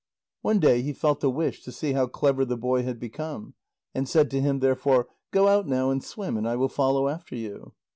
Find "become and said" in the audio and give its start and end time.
2.99-4.31